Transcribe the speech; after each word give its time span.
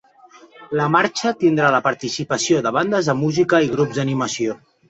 La 0.79 0.87
marxa 0.95 1.33
tindrà 1.43 1.69
la 1.75 1.83
participació 1.89 2.65
de 2.69 2.75
bandes 2.81 3.11
de 3.13 3.19
música 3.23 3.63
i 3.67 3.73
grups 3.79 4.01
d’animació. 4.01 4.61